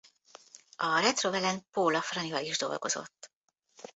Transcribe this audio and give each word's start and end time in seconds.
A 0.87 0.93
Retroval 1.05 1.43
and 1.45 1.61
Paola 1.71 2.01
Franival 2.01 2.43
is 2.43 2.57
dolgozott. 2.57 3.31